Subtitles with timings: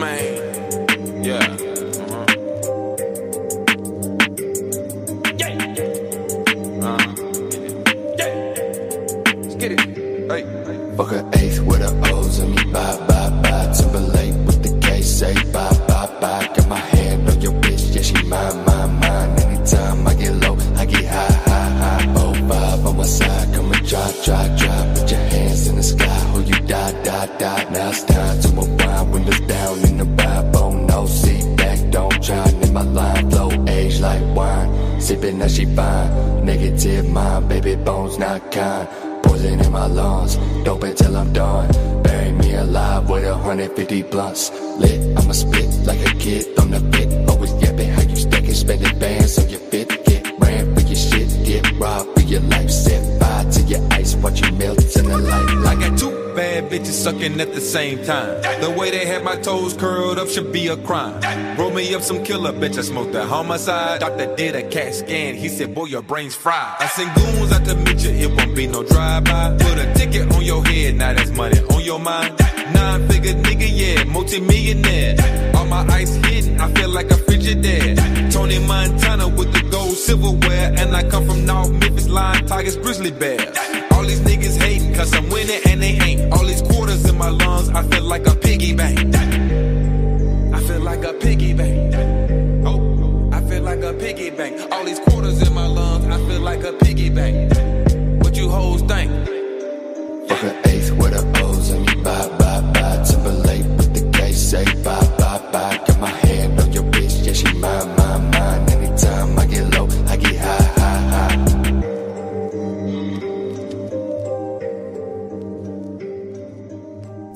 [0.00, 0.29] man.
[57.02, 58.42] Sucking at the same time.
[58.60, 61.20] The way they had my toes curled up should be a crime.
[61.56, 64.00] Roll me up some killer bitch, I smoked a homicide.
[64.00, 66.76] Doctor did a CAT scan, he said, boy, your brain's fried.
[66.78, 69.56] I send goons out to meet you, it won't be no drive-by.
[69.58, 72.38] Put a ticket on your head, now that's money on your mind.
[72.74, 75.16] Nine figure nigga, yeah, multi-millionaire.
[75.56, 78.32] All my ice hidden, I feel like a Frigidaire.
[78.32, 80.74] Tony Montana with the gold silverware.
[80.76, 83.56] And I come from North Memphis, Lion, Tigers, Grizzly Bears.
[83.92, 86.32] All these niggas hating, cause I'm winning and they ain't.
[86.32, 86.79] All these in
[87.20, 88.98] my lungs, I feel like a piggy bank.
[90.54, 91.94] I feel like a piggy bank.
[92.66, 94.72] Oh, I feel like a piggy bank.
[94.72, 97.52] All these quarters in my lungs, I feel like a piggy bank.
[98.24, 99.10] What you hoes think?
[100.28, 103.04] Fuck an eighth with the O's and me bye bye bye.
[103.04, 105.76] Timberlake with the K say bye bye bye.
[105.86, 106.19] Got my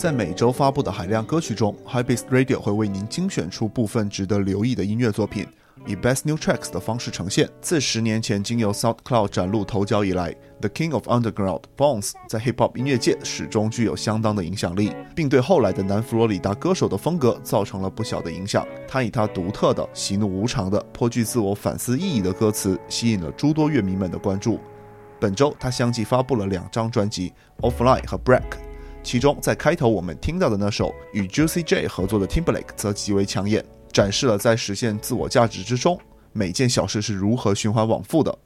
[0.05, 5.47] 在每周发布的海量歌曲中，Hypebeast Radio 会为您精选出部分值得留意的音乐作品，
[5.87, 7.49] 以 Best New Tracks 的方式呈现。
[7.63, 18.67] 自十年前经由 SoundCloud 崭露头角以来，The King of Underground Bones 在 Hip Hop 音乐界始终具有相当的影响力，并对后来的南佛罗里达歌手的风格造成了不小的影响。
[18.87, 24.61] 他以他独特的、喜怒无常的、颇具自我反思意义的歌词，吸引了诸多乐迷们的关注。
[25.19, 27.33] 本周，他相继发布了两张专辑
[27.67, 28.43] 《Offline》和《Break》。
[29.05, 36.01] 其中在开头我们听到的那首与 juicy j 合作的 Tim Black 则极为抢眼，展示了在实现自我价值之中，
[36.33, 38.39] 每件小事是如何循环往复的。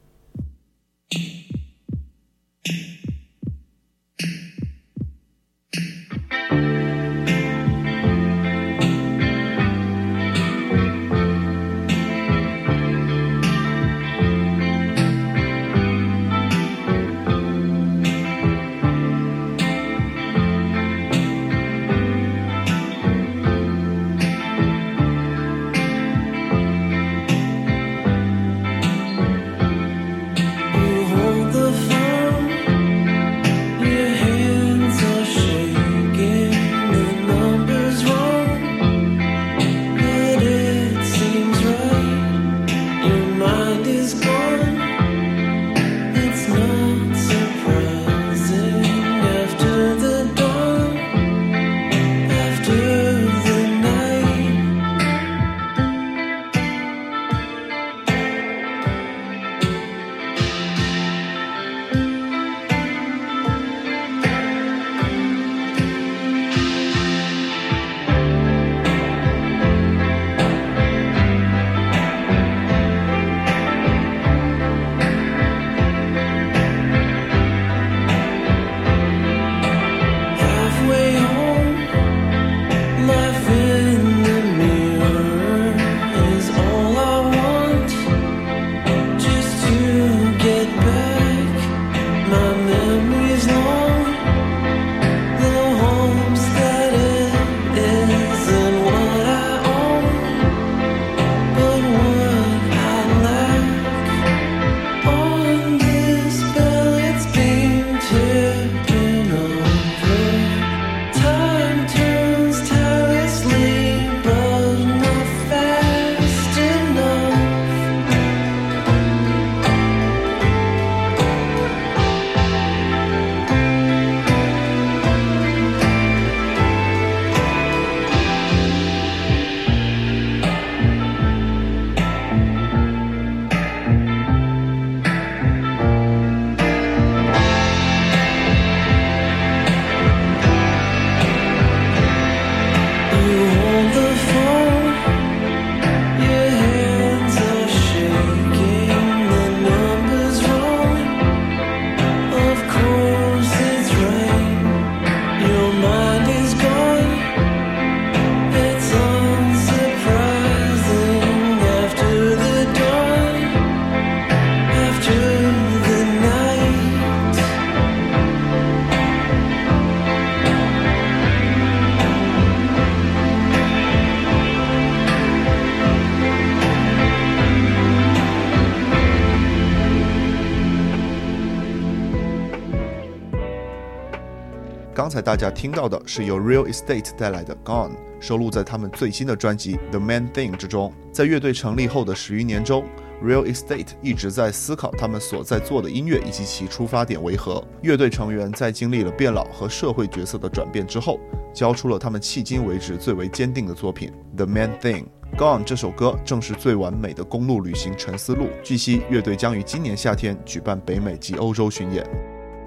[185.09, 190.93] 刚才大家听到的是由 Real Estate 带来的 Gone，收录在他们最新的专辑 The Main Thing 之中。
[191.11, 192.85] 在乐队成立后的十余年中
[193.19, 197.65] ，Real Estate 一直在思考他们所在做的音乐以及其出发点为何。
[197.81, 201.19] 乐队成员在经历了变老和社会角色的转变之后，
[201.55, 205.05] 交出了他们迄今为止最为坚定的作品 The Main Thing。
[205.35, 208.45] Gone 这首歌正是最完美的公路旅行沉思录。
[208.63, 212.05] 据悉，乐队将于今年夏天举办北美及欧洲巡演。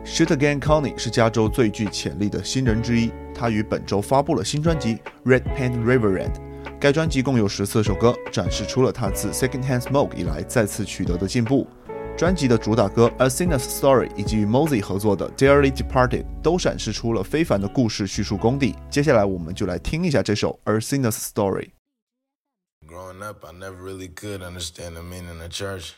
[0.05, 6.35] Shoot Again Connie 是加州最具潜力的新人之一，他于本周发布了新专辑《Red Paint Riverend》。
[6.81, 11.69] 该专辑共有十四首歌，展示出了他自 Secondhand Smoke 以来再次取得的进步。
[12.19, 18.75] 专辑的主打歌《A Sinner's Story》以及与 Mosey 合作的《Dearly Departed》都展示出了非凡的故事叙述功底。
[18.91, 21.69] 接下来，我们就来听一下这首《A Sinner's Story》。
[22.87, 25.93] Growing up, I never really could understand the meaning of church.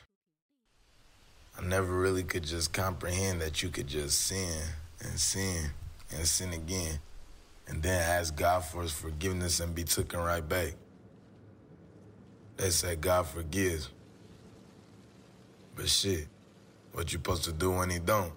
[1.58, 4.60] I never really could just comprehend that you could just sin
[5.00, 5.70] and sin
[6.10, 6.98] and sin again
[7.66, 10.74] and then ask God for his forgiveness and be taken right back.
[12.56, 13.90] They say God forgives.
[15.74, 16.28] But shit,
[16.92, 18.32] what you supposed to do when he don't?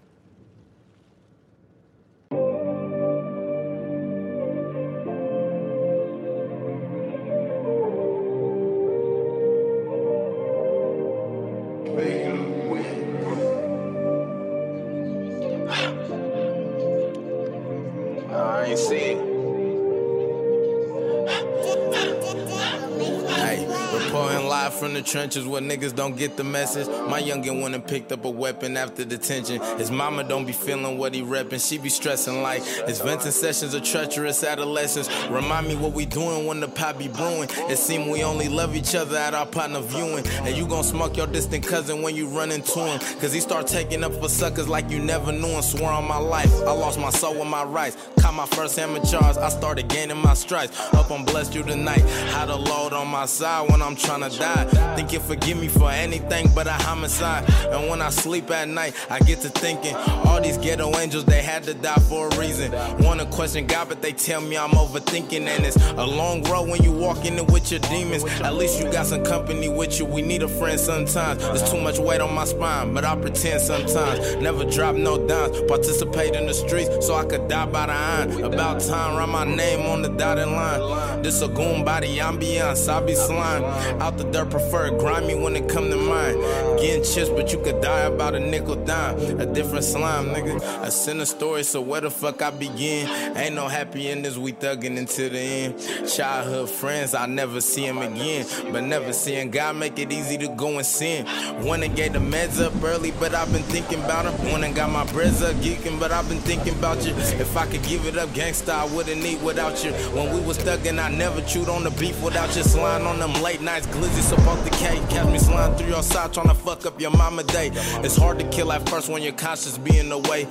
[25.08, 26.88] Trenches where niggas don't get the message.
[27.10, 29.62] My youngin' went picked up a weapon after detention.
[29.78, 31.66] His mama don't be feeling what he reppin'.
[31.66, 35.10] She be stressing like his venting sessions are treacherous adolescence.
[35.30, 37.50] Remind me what we doing when the pot be brewing.
[37.70, 40.26] It seem we only love each other at our partner viewing.
[40.28, 43.00] And you gon' smoke your distant cousin when you run into him.
[43.20, 46.18] Cause he start taking up for suckers like you never knew and swore on my
[46.18, 46.52] life.
[46.62, 47.96] I lost my soul and my rights.
[48.20, 49.38] Caught my first hammer charge.
[49.38, 50.78] I started gaining my stripes.
[50.94, 52.02] Up on blessed you tonight.
[52.32, 54.96] Had a load on my side when I'm tryna die.
[54.98, 57.48] Think you forgive me for anything but a homicide.
[57.72, 61.44] And when I sleep at night, I get to thinking all these ghetto angels, they
[61.44, 62.72] had to die for a reason.
[63.06, 65.46] Wanna question God, but they tell me I'm overthinking.
[65.46, 68.24] And it's a long road when you walk in it with your demons.
[68.42, 70.06] At least you got some company with you.
[70.06, 71.44] We need a friend sometimes.
[71.44, 74.38] There's too much weight on my spine, but I pretend sometimes.
[74.38, 75.62] Never drop no dimes.
[75.68, 78.44] Participate in the streets so I could die by the iron.
[78.44, 81.22] About time, write my name on the dotted line.
[81.22, 83.64] This a goon body ambiance, I be slime.
[84.02, 86.38] Out the dirt, prefer grimy when it come to mine.
[86.78, 89.18] Getting chips, but you could die about a nickel dime.
[89.40, 90.62] A different slime, nigga.
[90.82, 93.08] I send a story, so where the fuck I begin?
[93.36, 96.10] Ain't no happy endings, we thuggin' until the end.
[96.10, 98.46] Childhood friends, I never see him again.
[98.72, 101.26] But never seeing God make it easy to go and sin.
[101.66, 104.52] One and gave the meds up early, but I've been thinking about him.
[104.52, 107.14] One and got my breads up geeking, but I've been thinking about you.
[107.16, 109.92] If I could give it up, gangsta, I wouldn't eat without you.
[110.16, 112.64] When we was thuggin', I never chewed on the beef without you.
[112.64, 116.56] Slime on them late nights, glizzy support the Catch me slime through your side, tryna
[116.56, 117.72] fuck up your mama day.
[118.04, 120.42] It's hard to kill at first when your conscience be in the way.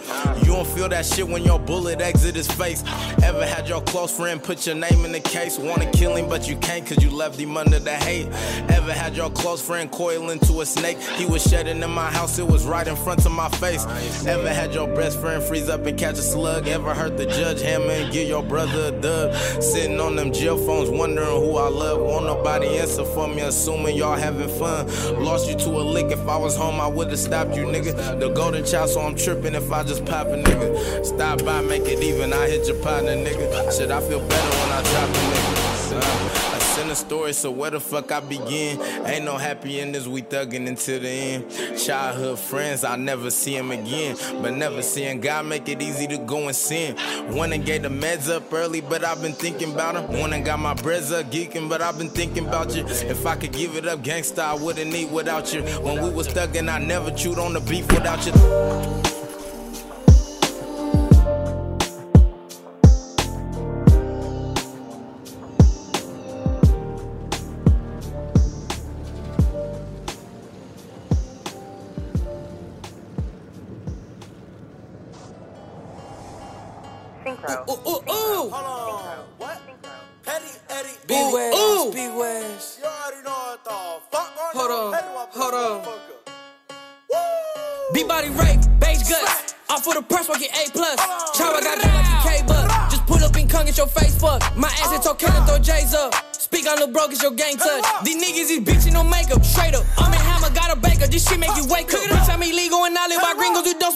[0.40, 2.82] You don't feel that shit when your bullet exit his face.
[3.22, 5.58] Ever had your close friend put your name in the case?
[5.58, 8.26] Wanna kill him, but you can't cause you left him under the hate.
[8.68, 10.98] Ever had your close friend coil into a snake?
[11.16, 13.84] He was shedding in my house, it was right in front of my face.
[14.26, 16.66] Ever had your best friend freeze up and catch a slug?
[16.66, 19.34] Ever heard the judge hammer and give your brother a dub?
[19.62, 22.00] Sitting on them jail phones, wondering who I love.
[22.00, 24.86] Won't nobody answer for me, assuming y'all having fun.
[25.22, 28.18] Lost you to a lick, if I was home, I would've stopped you, nigga.
[28.18, 31.04] The golden child, so I'm tripping if I just pop a nigga.
[31.04, 33.76] Stop by, make it even, I hit your partner, nigga.
[33.76, 35.55] Shit, I feel better when I drop a nigga.
[36.96, 38.80] Story, so where the fuck I begin?
[39.06, 41.78] Ain't no happy endings, we thuggin' until the end.
[41.78, 44.16] Childhood friends, I never see him again.
[44.40, 46.96] But never seeing God make it easy to go and sin.
[47.36, 50.18] One and gave the meds up early, but I've been thinking about him.
[50.18, 52.86] One and got my breads up geeking, but I've been thinking about you.
[52.86, 55.62] If I could give it up, gangsta, I wouldn't need without you.
[55.82, 59.05] When we was thuggin', I never chewed on the beef without you.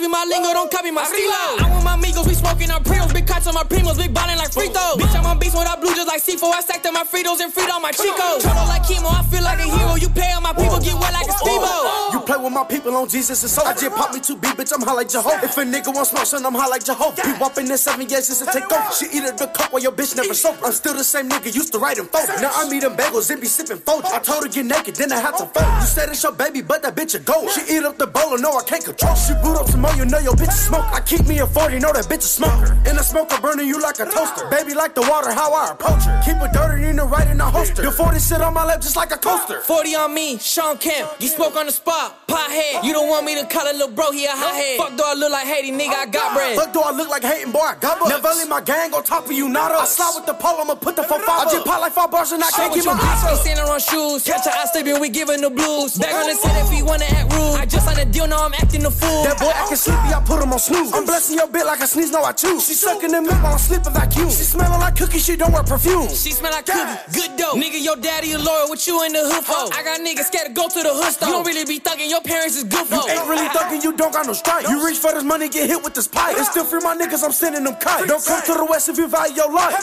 [0.00, 1.60] Speak my lingo, don't copy my stilo.
[1.60, 3.12] I want my amigos, we smoking our preos.
[3.12, 4.96] big cuts on my primos, big ballin' like free throws.
[4.96, 6.52] Bitch, I'm on beats without blue just like C4.
[6.52, 8.40] I stacked up my Fritos and freed all my Chicos.
[8.40, 9.94] Turn like chemo, I feel like a hero.
[9.96, 11.99] You pay on my people, get wet like a Stevo.
[12.30, 14.54] You play with my people on Jesus and so I just pop me two beat,
[14.54, 15.42] bitch, I'm high like Jehovah.
[15.42, 17.20] If a nigga want smoke, son, I'm high like Jehovah.
[17.22, 18.92] Be whopping in seven years just to take over.
[18.94, 20.58] She eat the coke while your bitch never soap.
[20.62, 22.40] I'm still the same nigga, used to write in photos.
[22.40, 24.14] Now I'm eating bagels and be sipping Folgers.
[24.14, 25.66] I told her get naked, then I had to fold.
[25.82, 27.50] You said it's your baby, but that bitch a gold.
[27.50, 29.16] She eat up the bowl, and no, I can't control.
[29.16, 30.86] She boot up some more, you know your bitch a smoke.
[30.92, 32.78] I keep me a 40, know that bitch a smoker.
[32.86, 34.46] And the smoker burning you like a toaster.
[34.50, 36.22] Baby like the water, how I approach her.
[36.24, 37.82] Keep it dirty in the right in the holster.
[37.82, 39.62] The 40 sit on my lap just like a coaster.
[39.62, 41.10] 40 on me, Sean Kemp.
[41.18, 42.84] You spoke on the spot, pothead.
[42.84, 44.78] You don't want me to call a little bro, he a hothead.
[44.78, 46.56] Fuck do I look like Haiti, nigga, I got bread.
[46.56, 48.10] Fuck do I look like hating boy, I got bucks.
[48.10, 49.98] Never leave my gang on top of you, not us.
[49.98, 52.10] I slide with the pole, I'ma put the 4 5 I just pop like five
[52.10, 53.38] bars and I can't keep my eyes Bitch, up.
[53.38, 54.24] standing on shoes.
[54.24, 55.98] Catch her, I sleeping, we giving the blues.
[55.98, 57.56] Back on the set if he wanna act rude.
[57.58, 59.24] I just signed a deal, now I'm acting the fool.
[59.24, 60.92] That boy acting sleepy, I put him on snooze.
[60.92, 62.66] I'm blessing your bit like I sneeze, no I choose.
[62.66, 64.28] She sucking them milk while I'm sleeping vacuum.
[64.30, 66.08] She smelling like cookies, she don't wear perfume.
[66.08, 67.56] She smell like cookie, good dope.
[67.56, 69.72] Nigga, your daddy a lawyer, what you in the hood for?
[69.74, 71.28] I got niggas scared to go to the hood store.
[71.28, 72.94] You don't really be thugging, your parents is good for.
[72.94, 74.68] You ain't really thugging, you don't got no strike.
[74.68, 76.36] You reach for this money, get hit with this pipe.
[76.36, 78.06] And still free my niggas, I'm sending them kites.
[78.06, 79.74] Don't come to the west if you value your life.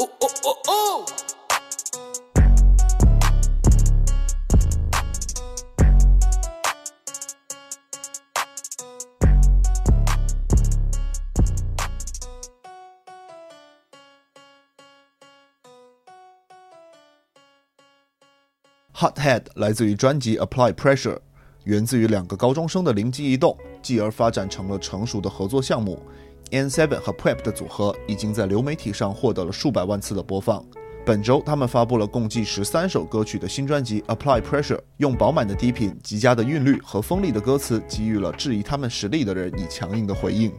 [0.00, 1.06] Ooh, ooh, ooh, ooh.
[18.98, 21.16] Hothead 来自于专辑 Apply Pressure，
[21.62, 26.02] 源自于两个高中生的灵机一动，继而发展成了成熟的合作项目。
[26.50, 30.66] N7 和 Prep 的组合已经在流媒体上获得了数百万次的播放。
[31.06, 40.52] 本周，他们发布了共计十三首歌曲的新专辑 Apply Pressure，用饱满的低频、极佳的韵律和锋利的歌词，给予了质疑他们实力的人以强硬的回应。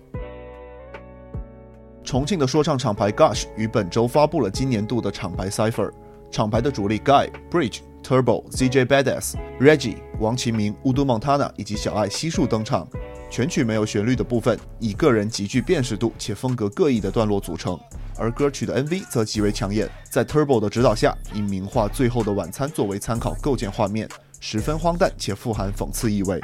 [2.06, 5.92] 重庆的说唱厂牌 Gush 于本周发布了今年度的厂牌 Cipher。
[6.32, 12.88] 厂牌的主力 Guy、Bridge、Turbo、ZJ Badass、Reggie、王其明、乌都 Montana 以及小爱悉数登场。
[13.30, 17.80] 全曲没有旋律的部分，以个人极具辨识度且风格各异的段落组成，
[18.18, 19.88] 而歌曲的 MV 则极为抢眼。
[20.10, 26.42] 在 Turbo 的指导下，以名画《最后的晚餐》作为参考构建画面，十分荒诞且富含讽刺意味。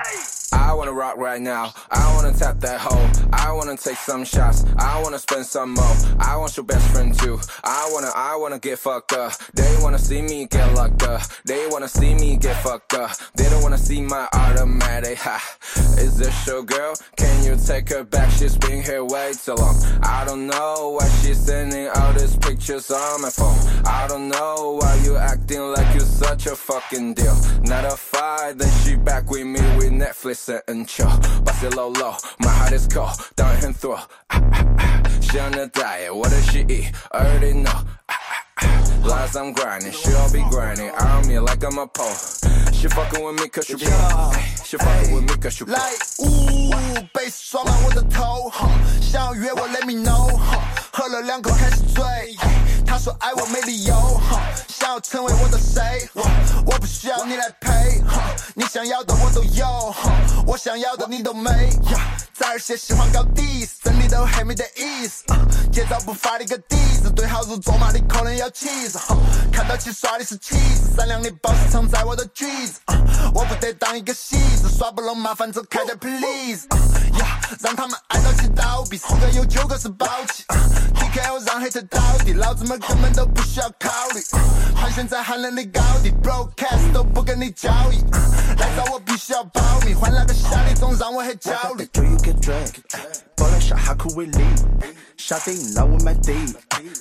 [0.66, 1.74] I wanna rock right now.
[1.92, 3.08] I wanna tap that hoe.
[3.32, 4.66] I wanna take some shots.
[4.78, 5.96] I wanna spend some more.
[6.20, 7.40] I want your best friend too.
[7.64, 9.34] I wanna, I wanna get fucked up.
[9.54, 11.22] They wanna see me get locked up.
[11.46, 13.12] They wanna see me get fucked up.
[13.36, 15.20] They don't wanna see my automatic.
[15.20, 15.38] Ha.
[16.00, 16.96] Is this your girl?
[17.16, 18.32] Can you take her back?
[18.32, 19.76] She's been here way too long.
[20.02, 23.60] I don't know why she's sending all these pictures on my phone.
[23.86, 27.38] I don't know why you acting like you're such a fucking deal.
[27.62, 31.11] Not a fight, then she back with me with Netflix and chill.
[31.45, 33.11] Bust it low low, my heart is cold.
[33.37, 33.95] Down and through.
[33.95, 35.03] Ah, ah, ah.
[35.21, 36.93] She on a diet, what does she eat?
[37.13, 37.71] I already know.
[37.71, 39.07] Ah, ah, ah.
[39.07, 42.15] Lies I'm grinding, she'll be grinding on me like I'm a pole.
[42.73, 44.35] She fucking with me cause you broke.
[44.65, 45.79] She fucking with me cause you broke.
[45.79, 46.71] 来，呜，
[47.13, 48.71] 贝斯刷满我的头，哼
[49.01, 50.59] 想要约我 Let me know，哼
[50.98, 52.06] 喝了两口开始醉，
[52.88, 54.22] 他说爱我没理由，
[54.70, 56.10] 想要成为我的谁，
[56.66, 58.02] 我不需要你来陪，
[58.54, 59.94] 你想要的我都有，
[60.48, 61.52] 我想要的你都没，
[62.34, 65.38] 在而且喜欢搞 diss，真理都还没得意思，啊
[65.70, 68.98] 节奏不发的个 diss，对号入座嘛你可能要气死，
[69.52, 72.80] 看到起耍的是气势，善良的 boss 藏在我的句子，
[73.34, 76.66] 我不得当一个戏子，耍不拢麻烦走开点 please，
[77.20, 80.44] 呀让他们挨到起倒闭，四个有九个是宝气
[80.96, 84.22] ，TKO 让黑车倒地，老子们根本都不需要考虑，
[84.76, 88.02] 盘旋在寒冷的高地，broadcast 都不跟你交易，
[88.60, 91.86] 来找我必须要保密，换那个夏利总让我很焦虑。
[91.94, 92.74] Do you get drunk
[93.36, 94.96] bullish how could we leave？，
[95.28, 96.36] 下电影让我买地，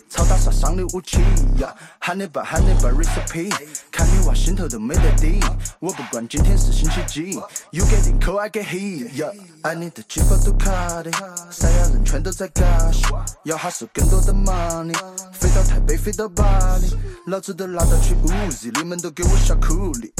[0.09, 1.19] 超大杀伤的武器
[1.59, 3.53] 呀，喊你爸喊你爸 recipe，
[3.93, 5.39] 看你娃心头都没得底，
[5.79, 7.35] 我不管今天是星期几
[7.71, 9.29] ，you get in cold I get heat，呀，
[9.61, 11.11] 爱你的几包杜卡迪，
[11.51, 13.05] 三亚人全都在嘎西，
[13.43, 14.97] 要哈数更多的 money，
[15.35, 20.11] 飞到台北飞到巴黎，老子都拿到去 Uzi，你们都给我下苦力，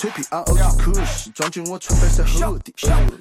[0.00, 2.72] 呀，吹皮 on OG 酷西，装进我纯白色 hoodie，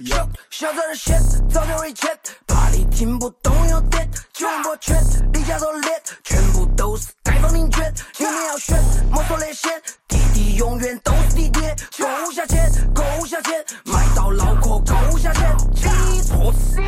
[0.09, 0.25] 呀。
[0.49, 2.17] 小这儿 shit，早点 reject，
[2.47, 4.95] 怕你听不懂有点，九龙波圈，
[5.33, 7.81] 李家都脸，全部都是街坊邻居，
[8.17, 8.81] 你们要选，
[9.11, 9.69] 莫说那些，
[10.07, 16.79] 弟弟永远都是地铁，够下钱，够下钱，买到脑壳够下钱，你错死，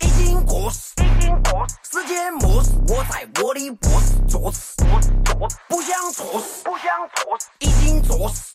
[0.00, 4.76] 已经过时，已经过时，世界末日，我在我的卧室坐死，
[5.24, 8.54] 坐死，不想错死，不想错死，已经作死，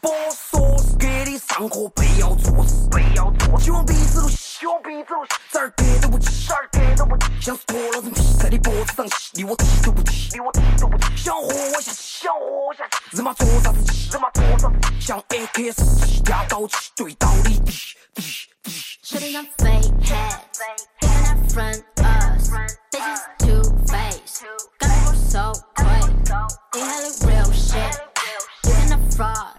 [0.00, 2.52] 播说是给你上课，不要做，
[2.90, 3.66] 不要作死。
[3.66, 7.26] 熊鼻子希望鼻子路，这儿给都不起，这儿给都不起。
[7.40, 11.16] 像是脱了人皮，在你脖子上系，你我提都不起，你我提都不起。
[11.16, 15.00] 想活我下去，想活下去，日妈做啥子气，日妈做啥子气。
[15.00, 17.72] 像 AK 四七压刀气，对到你滴
[18.14, 18.22] 滴
[18.64, 18.70] 滴。
[19.04, 20.60] Shutting fake heads,
[21.00, 22.50] can't have front us.
[22.92, 24.42] Bitches too face,
[24.78, 26.10] got me so quick.
[26.76, 27.98] Ain't had real shit.
[28.64, 29.49] You can a fraud.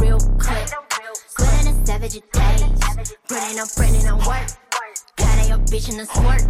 [0.00, 0.68] real clip.
[1.36, 2.62] Good in a savage days.
[3.28, 4.48] Brennan, I'm Brennan, I'm work.
[5.16, 6.42] Got a your bitch in a squirt.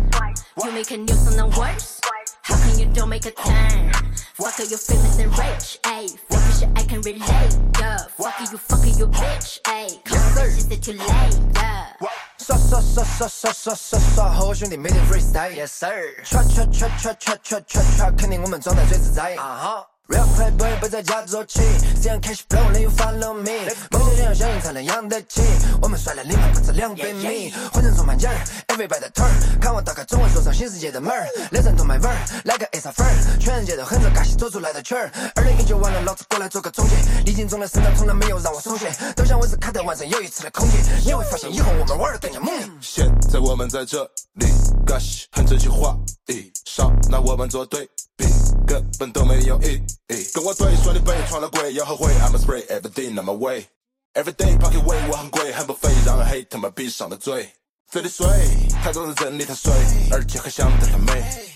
[0.64, 2.00] You make a nuisance, I'm worse.
[2.42, 3.92] How can you don't make a time?
[4.38, 6.18] Fucker, you famous and rich, ayy.
[6.28, 8.06] Fucker shit, I can relate, yeah.
[8.18, 10.04] Fucker, you fucking you bitch, ayy.
[10.04, 11.92] Conversations that too late, yeah.
[12.36, 16.22] So so so so so so so so，和我兄弟每天 freestyle，yes sir。
[16.24, 19.34] Try try try try try try try try，肯定我们状态最自在。
[19.36, 19.93] 啊哈。
[20.06, 21.62] Real playboy 不在家做起，
[22.02, 25.40] 这样 cash flow 能 you follow me，梦想想相应才能养得起。
[25.80, 28.34] 我们帅了你们不止两百米，混成充满劲儿
[28.68, 35.10] ，everybody turn，看我打开中文说唱新世界的门儿，脸上涂满纹儿，来个 A 啥粉儿，全世界都哼着尬戏走出来的曲儿。
[35.36, 40.76] 二零一九完了，老子过来做个总结，历经中的生长从来没有让我松懈，都想我是卡特完成又一次的空劫，
[41.06, 42.68] 你会发现以后我们玩的更加猛烈。
[42.82, 44.44] 现在我们在这里
[44.84, 48.24] ，Gosh，很真心话一少，拿我们作对比，
[48.66, 49.74] 根本都没有意
[50.08, 50.30] 义。
[50.32, 53.66] 跟我对说你被闯了鬼，要后悔，I'ma spray everything on my way。
[54.14, 57.50] Everyday pocket way，我很贵，很不费，让人黑他妈闭上了嘴。
[57.90, 58.26] 嘴里水，
[58.82, 59.72] 太多人真理太水，
[60.12, 61.53] 而且还想得太美。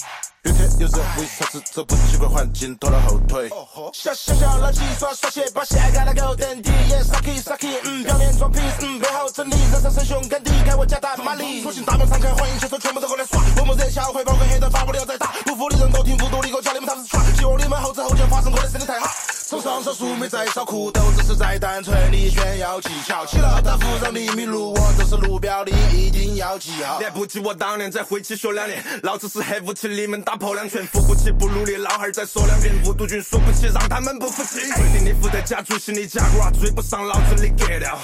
[0.48, 3.50] 越贴有人为啥子走不习惯环境拖了后腿？
[3.92, 19.06] 小小小老鸡耍耍些把鞋盖了狗等地，Yeah sucky sucky，嗯，表面装 peace，嗯，背后真理，人生生凶敢敌，开我家大马力，重庆大门敞开，欢迎选手全部都过来耍，我们热小会包括黑的发不了再打，不服的人都听不懂你给我教你们啥子耍，希望你们后知后觉发生过的身体太好。
[19.48, 23.24] 从上手素没在烧裤兜，只是在单纯地炫耀技巧。
[23.24, 27.00] 起了大夫让你迷路，我都是路标，你一定要记好。
[27.00, 34.60] 来不及我当年在回去学两年，老子是黑武器，你们打破两拳，扶不起不努力，老汉儿再说两遍，无毒菌输不起，让他们不服气。
[34.70, 37.98] 规定你负责假主席，的假瓜追不上老子你 get 掉。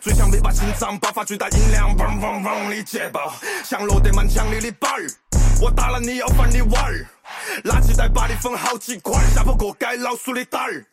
[0.00, 5.10] 最强尾巴心脏爆发最大音量，嗡嗡嗡的捷报，像罗德曼枪里的板儿，
[5.60, 7.06] 我打了你要翻的碗儿。
[7.64, 10.84] 垃圾袋把你分好几块，下坡过街老鼠的胆儿。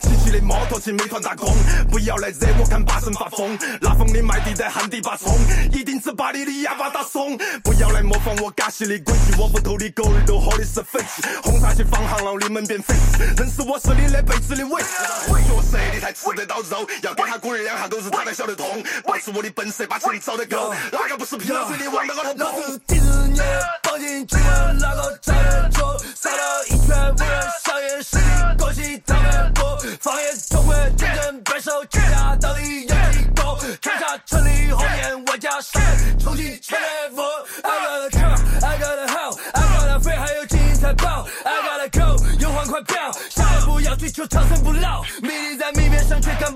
[0.00, 1.54] 骑骑的摩托去美团打工，
[1.90, 3.56] 不要来惹我看八神发疯。
[3.80, 5.32] 拉风的麦地在旱地拔葱，
[5.72, 7.36] 一定只把你的哑巴打怂。
[7.62, 11.22] 不要来模仿我嘎西的规矩，我屋头的狗儿都喝的是肥气。
[11.42, 12.94] 红茶去放行了，你们变肥，
[13.36, 14.82] 认识我是你这辈子的尾。
[14.82, 18.82] 角色你才吃得到肉，要给他滚儿两下狗日他才晓得痛。
[19.04, 23.44] 保持我的本色，把钱找得够，哪个不是拼了命的往那个头老子第四年
[23.82, 24.36] 绑进去，
[24.80, 25.18] 那个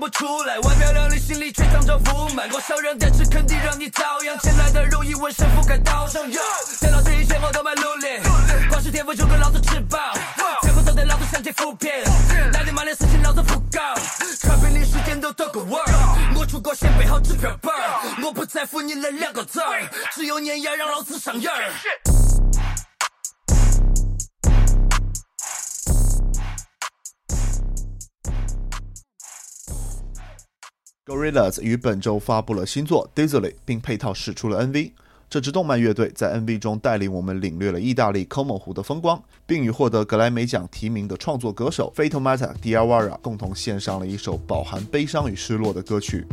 [0.07, 6.23] 不出来，外表靓丽，心里却藏着腐败，我小人但是肯定让你遭殃，前来的容易，纹身覆盖刀上。
[6.31, 6.41] 有，
[6.79, 8.07] 电脑这一切我都蛮努力，
[8.69, 9.99] 光是天赋就跟老子吃饱，
[10.61, 11.91] 最后都得老子向前扶贫，
[12.53, 13.81] 来得慢的事情老子不搞，
[14.43, 19.81] 看病的时间都得个味儿，我出国先备好支票本儿，我不在乎你那两个字儿，
[20.15, 22.86] 只有碾压让老子上瘾儿。
[31.07, 34.91] Gorillaz 于本周发布了新作《Dizzily》，并配套使出了 MV。
[35.29, 46.25] 这支动漫乐队在 MV 中带领我们领略了意大利 Como 湖的风光，并与获得格莱美奖提名的创作歌手 f a t o m a t a Diawara 共同献上了一首饱含悲伤与失落的歌曲。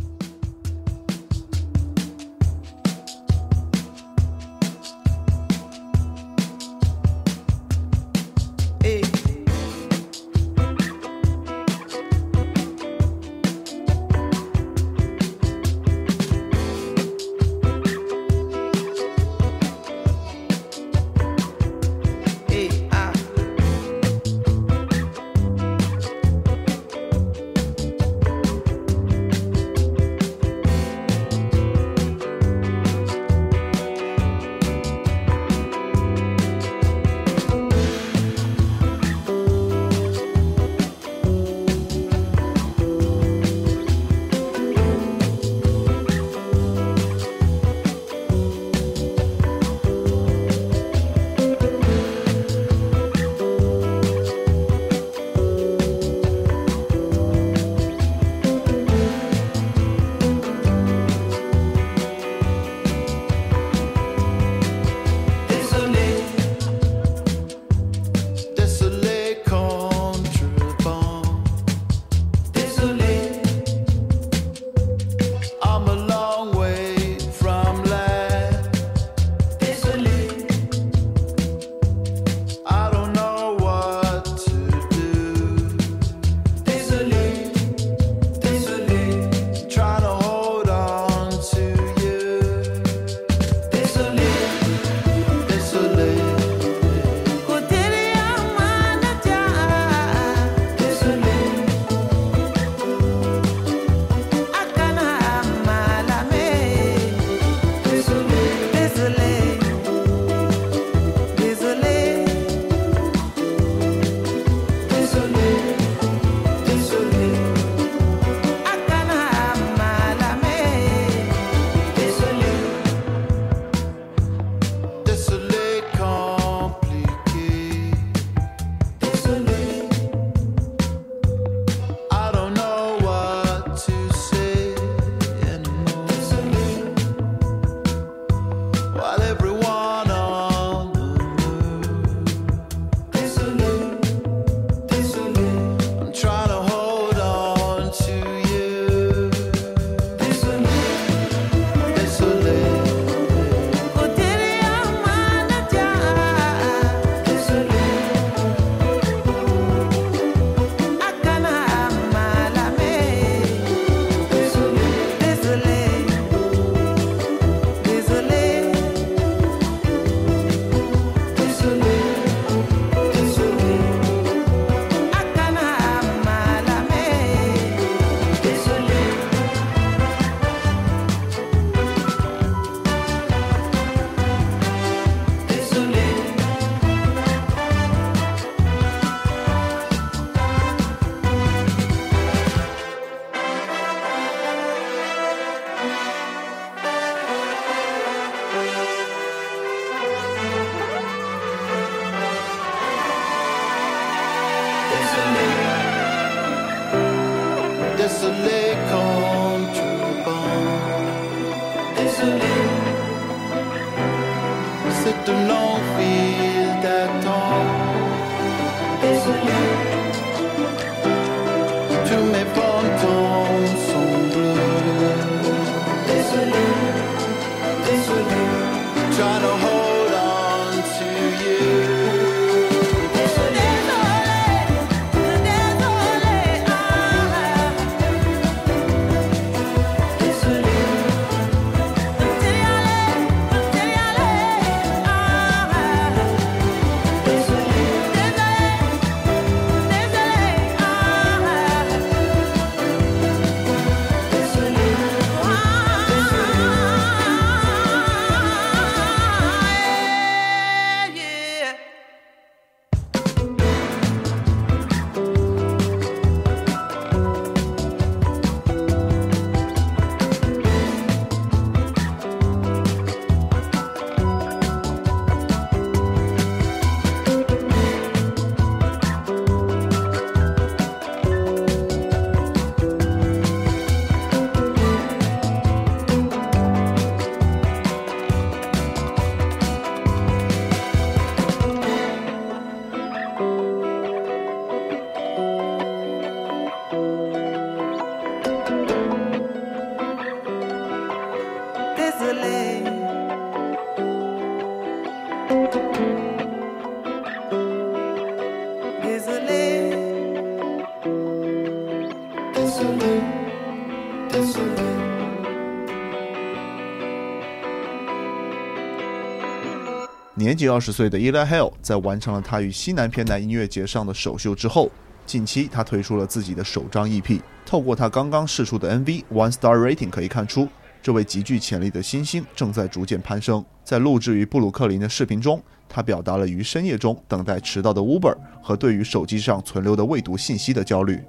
[320.45, 324.91] 年仅二十岁的 elahale 在完成了他与西南偏南音乐节上的首秀之后，
[325.25, 327.41] 近期他推出了自己的首张 EP。
[327.65, 330.67] 透过他刚刚释出的 MV《One Star Rating》可以看出，
[331.01, 333.65] 这位极具潜力的新星正在逐渐攀升。
[333.83, 341.19] 在录制于布鲁克林的视频中，他表达了于深夜中等待迟到的 Uber 和对于手机上存留的未读信息的焦虑。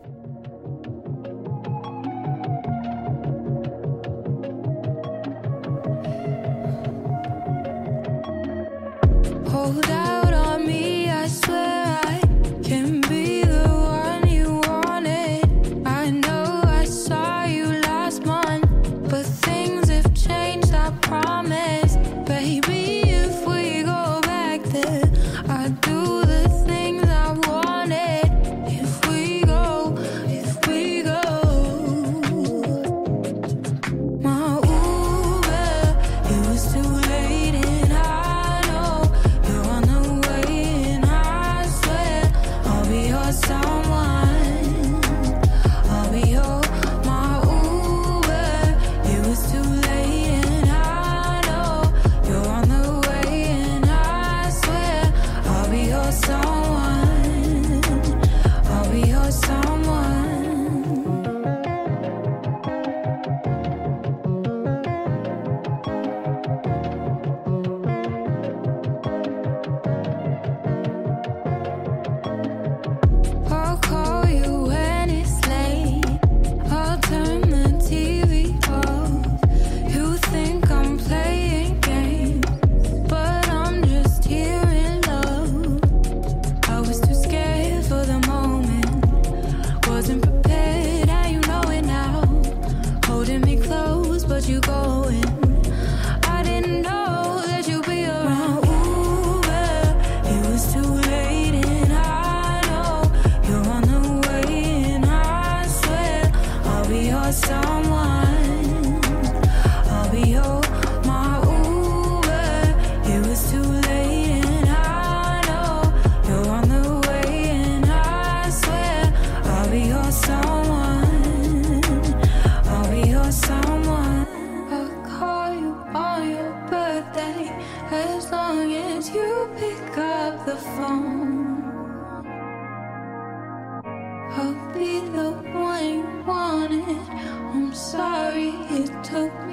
[139.17, 139.46] hope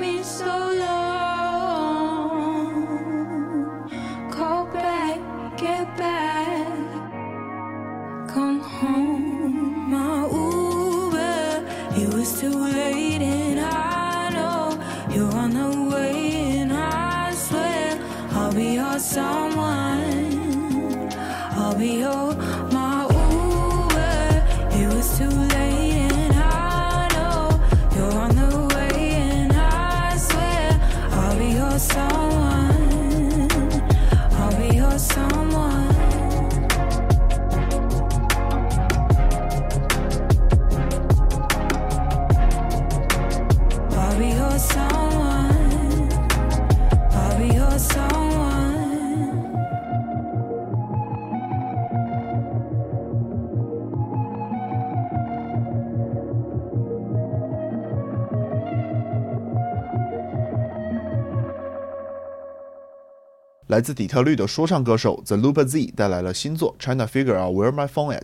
[63.73, 68.19] 来自底特律的说唱歌手 The Luba Z 带来了新作《China Figure Out Where My Phone At》，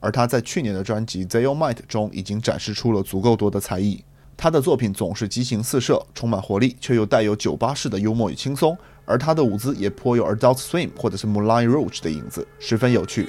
[0.00, 4.02] 而他在去年的专辑《Zayo Might》中已经展示出了足够多的才艺。
[4.38, 8.74] 他的作品总是激情四射，充满活力，却又带有酒吧式的幽默与轻松。
[9.04, 13.28] 而他的舞姿也颇有 Adult Swim 或者是 Moulin Rouge 的影子，十分有趣。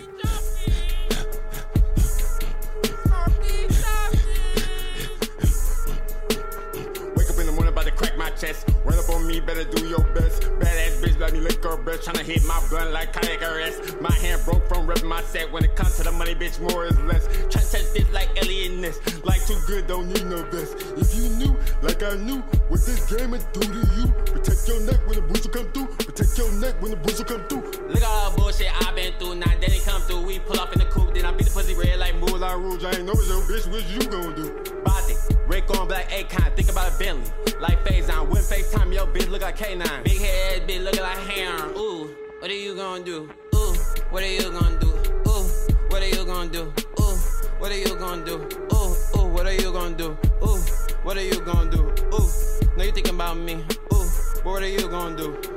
[11.19, 12.05] Let me lick her breath.
[12.05, 13.99] Tryna hit my blunt like cardiac arrest.
[14.01, 15.51] My hand broke from repping my set.
[15.51, 17.27] When it comes to the money, bitch, more is less.
[17.27, 18.99] Tryna touch this like Elliot Ness.
[19.23, 20.75] Like too good, don't need no vest.
[20.97, 24.07] If you knew, like I knew, what this game would do to you.
[24.31, 25.87] Protect your neck when the booster come through.
[25.87, 27.63] Protect your neck when the booster come through.
[27.89, 29.35] Look at all the bullshit I've been through.
[29.35, 31.13] Now it come through, we pull off in the coupe.
[31.13, 33.67] Then I beat the pussy red like Moulin Rouge, I ain't know it's your bitch.
[33.71, 34.81] What you gon' do?
[34.83, 35.16] Body.
[35.47, 37.31] Rick on black Akon, think about a Bentley.
[37.61, 40.03] Like Phazon, when FaceTime, yo bitch look like K9.
[40.03, 41.73] Big head, bitch looking like Heron.
[41.77, 43.29] Ooh, what are you gonna do?
[43.55, 43.73] Ooh,
[44.09, 44.87] what are you gonna do?
[45.29, 45.47] Ooh,
[45.87, 46.73] what are you gonna do?
[46.99, 47.15] Ooh,
[47.59, 48.45] what are you gonna do?
[48.73, 50.17] Ooh, ooh, what are you gonna do?
[50.43, 50.59] Ooh,
[51.03, 51.83] what are you gonna do?
[52.13, 52.29] Ooh,
[52.75, 53.63] no you thinking about me.
[53.93, 54.03] Ooh,
[54.43, 55.56] what are you gonna do?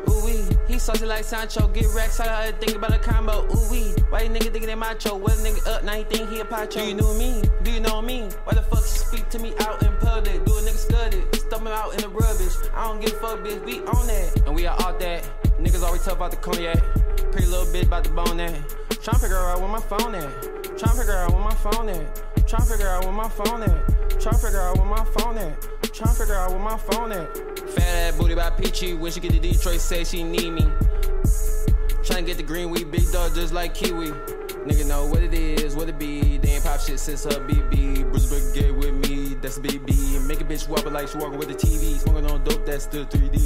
[0.71, 2.21] He saucy like Sancho, get racks.
[2.21, 3.45] I gotta think about a combo.
[3.53, 5.17] Ooh wee, why you nigga thinking they macho?
[5.17, 5.83] What nigga up?
[5.83, 6.79] Now he think he a pacho.
[6.79, 7.43] Do you know me?
[7.65, 8.29] Do you know me?
[8.45, 10.45] Why the fuck speak to me out in public?
[10.45, 11.25] Do a nigga study?
[11.33, 12.55] Stump him out in the rubbish.
[12.73, 13.65] I don't give a fuck, bitch.
[13.65, 15.29] We on that, and we are all that.
[15.59, 16.79] Niggas always tough about the cognac.
[17.33, 18.55] Pretty little bitch about to bone that.
[18.91, 20.31] Tryna figure out where my phone at.
[20.79, 22.40] Tryna figure out where my phone at.
[22.51, 23.87] Tryna figure out where my phone at.
[24.19, 25.61] Tryna figure out where my phone at.
[25.83, 27.39] Tryna figure out where my phone at.
[27.71, 28.95] Fat ass booty by Peachy.
[28.95, 30.63] When she get to Detroit, say she need me.
[32.03, 34.09] Tryna get the green weed, big dog just like Kiwi.
[34.67, 36.39] Nigga know what it is, what it be.
[36.39, 38.11] They ain't pop shit since her BB.
[38.11, 40.27] Bruce Brigade with me, that's a BB.
[40.27, 42.01] Make a bitch wobble like she walking with the TV.
[42.01, 43.39] Smoking on dope, that's still 3D.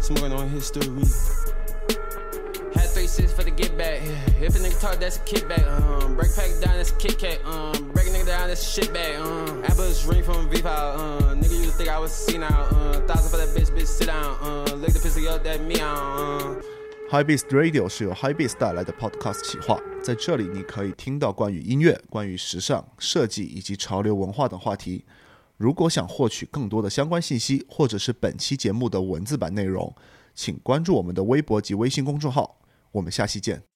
[0.00, 1.49] Smoking on history.
[3.10, 4.00] Had three six for the get back.
[4.40, 5.66] If a nigga talk, that's a kickback.
[5.66, 7.38] Um, break pack down, that's a Kit Kat.
[7.44, 9.16] Um, break a nigga down, that's a shit bag.
[9.16, 10.98] Um, Apple's ring from V File.
[10.98, 12.48] Um, nigga used to think I was C now.
[12.48, 14.36] Uh, thousand for that bitch, bitch sit down.
[14.42, 16.58] Uh, lick the pussy up, that me on.
[16.58, 16.62] Uh.
[17.10, 25.04] High Beast Radio 是由 High Beast 带来的 Podcast 企划，在这里你可以听到关于音乐、关于时尚、设计以及潮流文化等话题。
[25.56, 29.92] 如果想获取更多的相关信息，或者是本期节目的文字版内容，
[30.34, 32.59] 请关注我们的微博及微信公众号。
[32.92, 33.69] 我们下期见。